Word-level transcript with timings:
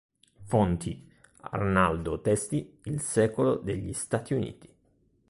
Fonti: 0.47 0.99
Arnaldo 1.43 2.17
Testi, 2.21 2.79
"Il 2.85 3.01
secolo 3.01 3.57
degli 3.57 3.93
Stati 3.93 4.33
Uniti" 4.33 4.67